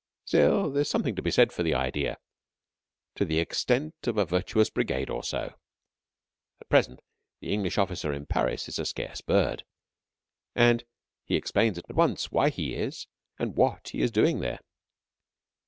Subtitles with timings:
[0.25, 2.17] Still, there is something to be said for the idea
[3.13, 5.53] to the extent of a virtuous brigade or so.
[6.59, 7.01] At present,
[7.39, 9.63] the English officer in Paris is a scarce bird,
[10.55, 10.85] and
[11.23, 13.05] he explains at once why he is
[13.37, 14.61] and what he is doing there.